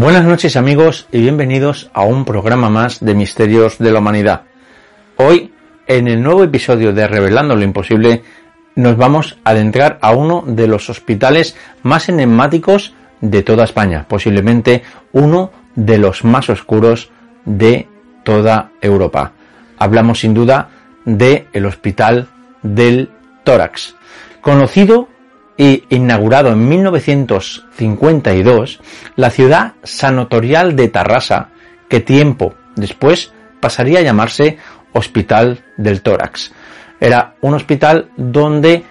[0.00, 4.42] Buenas noches amigos y bienvenidos a un programa más de Misterios de la Humanidad.
[5.16, 5.52] Hoy,
[5.88, 8.22] en el nuevo episodio de Revelando lo Imposible,
[8.76, 14.84] nos vamos a adentrar a uno de los hospitales más enigmáticos de toda España, posiblemente
[15.10, 17.10] uno de los más oscuros
[17.44, 17.88] de
[18.22, 19.32] toda Europa.
[19.78, 20.68] Hablamos sin duda
[21.06, 22.28] del el Hospital
[22.62, 23.10] del
[23.42, 23.96] Tórax,
[24.42, 25.08] conocido
[25.58, 28.80] y inaugurado en 1952,
[29.16, 31.50] la ciudad sanatorial de Tarrasa,
[31.88, 34.56] que tiempo después pasaría a llamarse
[34.92, 36.52] Hospital del Tórax.
[37.00, 38.84] Era un hospital donde,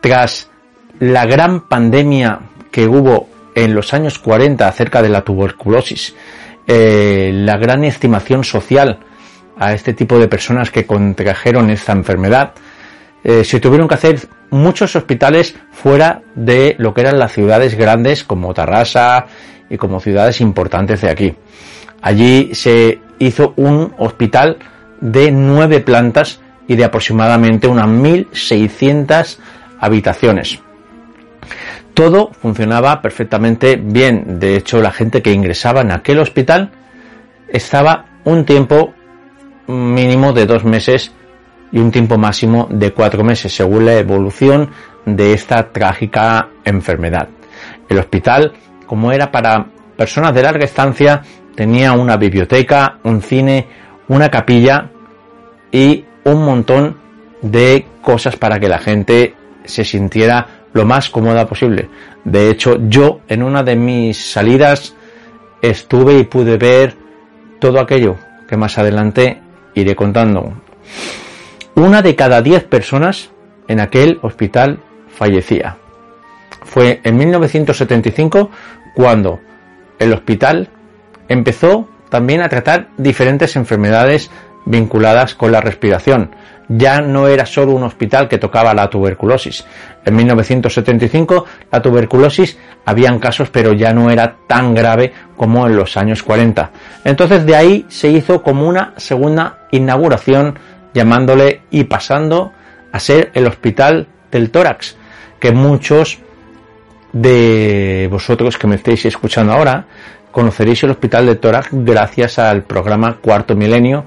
[0.00, 0.48] tras
[0.98, 6.14] la gran pandemia que hubo en los años 40 acerca de la tuberculosis,
[6.66, 8.98] eh, la gran estimación social
[9.58, 12.52] a este tipo de personas que contrajeron esta enfermedad,
[13.24, 18.24] eh, se tuvieron que hacer muchos hospitales fuera de lo que eran las ciudades grandes
[18.24, 19.26] como Tarrasa
[19.68, 21.34] y como ciudades importantes de aquí.
[22.02, 24.58] Allí se hizo un hospital
[25.00, 29.38] de nueve plantas y de aproximadamente unas 1.600
[29.80, 30.60] habitaciones.
[31.94, 34.38] Todo funcionaba perfectamente bien.
[34.38, 36.70] De hecho, la gente que ingresaba en aquel hospital
[37.48, 38.92] estaba un tiempo
[39.66, 41.12] mínimo de dos meses
[41.76, 44.70] y un tiempo máximo de cuatro meses según la evolución
[45.04, 47.28] de esta trágica enfermedad.
[47.86, 48.54] El hospital,
[48.86, 51.20] como era para personas de larga estancia,
[51.54, 53.68] tenía una biblioteca, un cine,
[54.08, 54.90] una capilla
[55.70, 56.96] y un montón
[57.42, 59.34] de cosas para que la gente
[59.66, 61.90] se sintiera lo más cómoda posible.
[62.24, 64.96] De hecho, yo en una de mis salidas
[65.60, 66.96] estuve y pude ver
[67.60, 68.16] todo aquello
[68.48, 69.42] que más adelante
[69.74, 70.54] iré contando.
[71.76, 73.28] Una de cada diez personas
[73.68, 75.76] en aquel hospital fallecía.
[76.64, 78.50] Fue en 1975
[78.94, 79.40] cuando
[79.98, 80.70] el hospital
[81.28, 84.30] empezó también a tratar diferentes enfermedades
[84.64, 86.30] vinculadas con la respiración.
[86.70, 89.66] Ya no era solo un hospital que tocaba la tuberculosis.
[90.06, 95.98] En 1975 la tuberculosis habían casos pero ya no era tan grave como en los
[95.98, 96.70] años 40.
[97.04, 100.58] Entonces de ahí se hizo como una segunda inauguración
[100.96, 102.52] llamándole y pasando
[102.90, 104.96] a ser el hospital del tórax,
[105.38, 106.18] que muchos
[107.12, 109.86] de vosotros que me estéis escuchando ahora
[110.32, 114.06] conoceréis el hospital del tórax gracias al programa Cuarto Milenio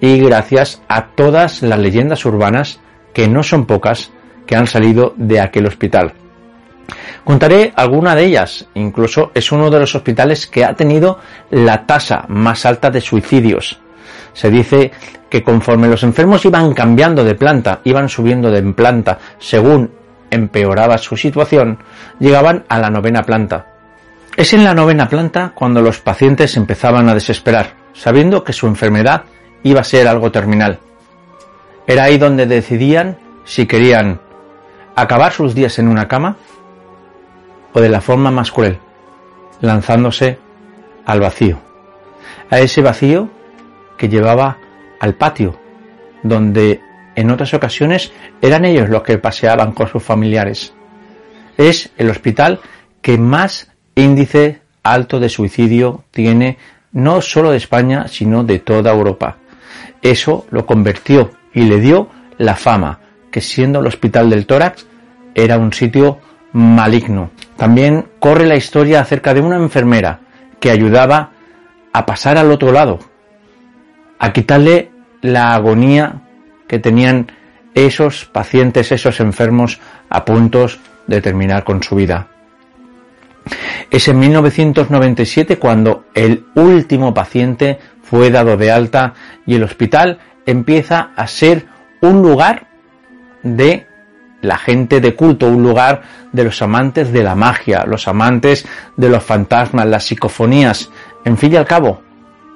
[0.00, 2.80] y gracias a todas las leyendas urbanas,
[3.12, 4.12] que no son pocas,
[4.46, 6.12] que han salido de aquel hospital.
[7.24, 11.18] Contaré alguna de ellas, incluso es uno de los hospitales que ha tenido
[11.50, 13.80] la tasa más alta de suicidios.
[14.32, 14.92] Se dice
[15.28, 19.90] que conforme los enfermos iban cambiando de planta, iban subiendo de planta según
[20.30, 21.78] empeoraba su situación,
[22.18, 23.66] llegaban a la novena planta.
[24.36, 29.24] Es en la novena planta cuando los pacientes empezaban a desesperar, sabiendo que su enfermedad
[29.62, 30.78] iba a ser algo terminal.
[31.86, 34.20] Era ahí donde decidían si querían
[34.94, 36.36] acabar sus días en una cama
[37.72, 38.78] o de la forma más cruel,
[39.60, 40.38] lanzándose
[41.06, 41.58] al vacío.
[42.50, 43.30] A ese vacío
[43.98, 44.58] que llevaba
[45.00, 45.60] al patio,
[46.22, 46.80] donde
[47.14, 50.72] en otras ocasiones eran ellos los que paseaban con sus familiares.
[51.56, 52.60] Es el hospital
[53.02, 56.56] que más índice alto de suicidio tiene
[56.92, 59.36] no solo de España, sino de toda Europa.
[60.00, 64.86] Eso lo convirtió y le dio la fama, que siendo el hospital del tórax
[65.34, 66.20] era un sitio
[66.52, 67.30] maligno.
[67.56, 70.20] También corre la historia acerca de una enfermera
[70.60, 71.32] que ayudaba
[71.92, 72.98] a pasar al otro lado,
[74.18, 76.22] a quitarle la agonía
[76.66, 77.30] que tenían
[77.74, 79.80] esos pacientes, esos enfermos
[80.10, 82.28] a puntos de terminar con su vida.
[83.90, 89.14] Es en 1997 cuando el último paciente fue dado de alta
[89.46, 91.66] y el hospital empieza a ser
[92.00, 92.66] un lugar
[93.42, 93.86] de
[94.40, 98.66] la gente de culto, un lugar de los amantes de la magia, los amantes
[98.96, 100.90] de los fantasmas, las psicofonías.
[101.24, 102.02] En fin y al cabo,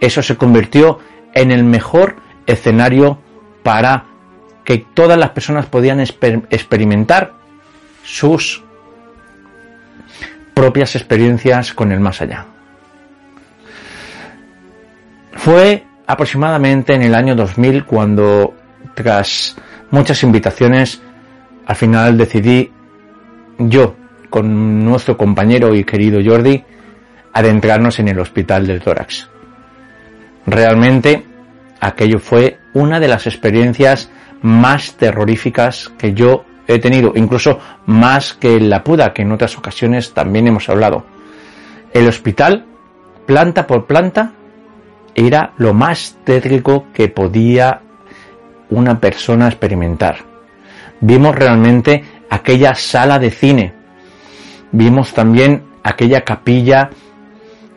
[0.00, 1.00] eso se convirtió
[1.34, 3.18] en el mejor escenario
[3.62, 4.04] para
[4.64, 7.32] que todas las personas podían experimentar
[8.04, 8.62] sus
[10.54, 12.46] propias experiencias con el más allá.
[15.32, 18.54] Fue aproximadamente en el año 2000 cuando,
[18.94, 19.56] tras
[19.90, 21.00] muchas invitaciones,
[21.66, 22.70] al final decidí
[23.58, 23.96] yo,
[24.30, 26.64] con nuestro compañero y querido Jordi,
[27.32, 29.28] adentrarnos en el hospital del tórax.
[30.46, 31.24] Realmente
[31.80, 34.10] aquello fue una de las experiencias
[34.40, 40.14] más terroríficas que yo he tenido, incluso más que la puda, que en otras ocasiones
[40.14, 41.04] también hemos hablado.
[41.92, 42.66] El hospital
[43.26, 44.32] planta por planta,
[45.14, 47.80] era lo más tétrico que podía
[48.70, 50.18] una persona experimentar.
[51.00, 53.74] Vimos realmente aquella sala de cine.
[54.70, 56.90] Vimos también aquella capilla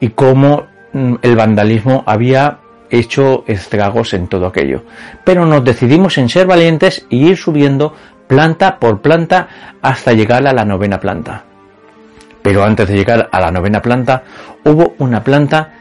[0.00, 2.58] y cómo el vandalismo había
[2.90, 4.84] hecho estragos en todo aquello.
[5.24, 7.94] Pero nos decidimos en ser valientes y ir subiendo
[8.26, 9.48] planta por planta
[9.82, 11.44] hasta llegar a la novena planta.
[12.42, 14.22] Pero antes de llegar a la novena planta
[14.64, 15.72] hubo una planta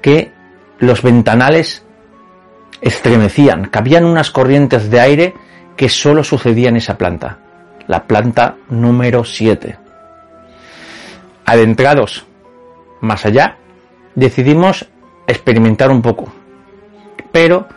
[0.00, 0.32] que
[0.78, 1.84] los ventanales
[2.80, 5.34] estremecían, cabían unas corrientes de aire
[5.76, 7.38] que solo sucedían en esa planta,
[7.86, 9.78] la planta número 7.
[11.44, 12.26] Adentrados
[13.00, 13.58] más allá,
[14.16, 14.86] decidimos
[15.28, 16.32] experimentar un poco,
[17.30, 17.68] pero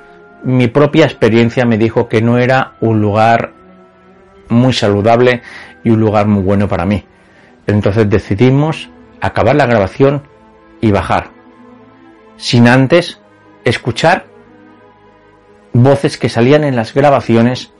[0.43, 3.53] mi propia experiencia me dijo que no era un lugar
[4.47, 5.41] muy saludable
[5.83, 7.03] y un lugar muy bueno para mí.
[7.67, 8.89] Entonces decidimos
[9.21, 10.23] acabar la grabación
[10.81, 11.29] y bajar,
[12.37, 13.19] sin antes
[13.65, 14.25] escuchar
[15.73, 17.71] voces que salían en las grabaciones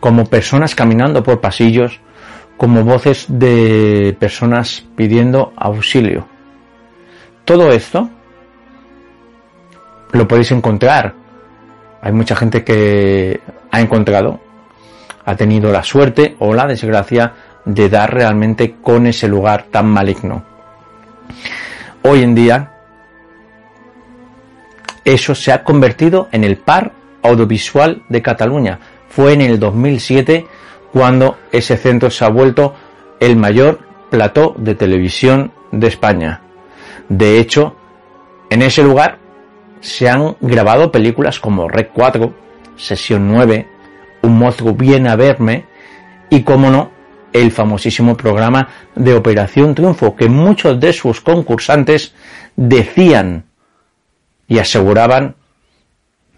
[0.00, 2.00] como personas caminando por pasillos,
[2.56, 6.31] como voces de personas pidiendo auxilio.
[7.44, 8.08] Todo esto
[10.12, 11.14] lo podéis encontrar.
[12.00, 13.40] Hay mucha gente que
[13.70, 14.40] ha encontrado,
[15.24, 17.32] ha tenido la suerte o la desgracia
[17.64, 20.44] de dar realmente con ese lugar tan maligno.
[22.02, 22.72] Hoy en día,
[25.04, 26.92] eso se ha convertido en el par
[27.22, 28.78] audiovisual de Cataluña.
[29.08, 30.46] Fue en el 2007
[30.92, 32.74] cuando ese centro se ha vuelto
[33.20, 33.80] el mayor
[34.10, 36.40] plató de televisión de España.
[37.08, 37.76] De hecho,
[38.50, 39.18] en ese lugar
[39.80, 42.34] se han grabado películas como Red 4,
[42.76, 43.68] Sesión 9,
[44.22, 45.66] Un monstruo viene a verme
[46.30, 46.90] y, como no,
[47.32, 52.14] el famosísimo programa de Operación Triunfo, que muchos de sus concursantes
[52.56, 53.46] decían
[54.46, 55.34] y aseguraban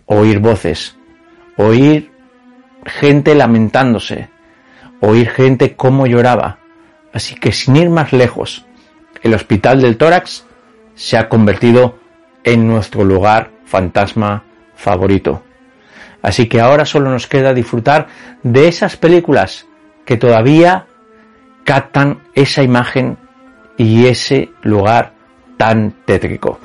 [0.07, 0.97] oír voces,
[1.57, 2.13] oír
[2.87, 4.29] gente lamentándose,
[5.01, 6.59] oír gente cómo lloraba.
[7.13, 8.67] Así que sin ir más lejos,
[9.23, 10.45] el Hospital del Tórax
[10.95, 11.99] se ha convertido
[12.45, 14.45] en nuestro lugar fantasma
[14.75, 15.43] favorito.
[16.23, 18.07] Así que ahora solo nos queda disfrutar
[18.43, 19.67] de esas películas
[20.05, 20.87] que todavía
[21.65, 23.19] captan esa imagen
[23.77, 25.13] y ese lugar
[25.57, 26.61] tan tétrico.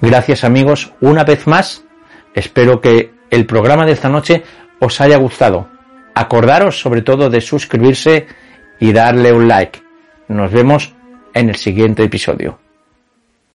[0.00, 1.84] Gracias amigos, una vez más,
[2.34, 4.42] espero que el programa de esta noche
[4.80, 5.68] os haya gustado.
[6.14, 8.26] Acordaros sobre todo de suscribirse
[8.80, 9.80] y darle un like.
[10.28, 10.94] Nos vemos
[11.32, 12.61] en el siguiente episodio.